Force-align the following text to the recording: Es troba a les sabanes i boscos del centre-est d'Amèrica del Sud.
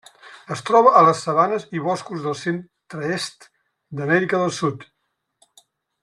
Es 0.53 0.61
troba 0.69 0.93
a 1.01 1.03
les 1.07 1.19
sabanes 1.25 1.67
i 1.79 1.83
boscos 1.89 2.23
del 2.29 2.37
centre-est 2.45 3.45
d'Amèrica 3.99 4.41
del 4.45 4.55
Sud. 4.63 4.87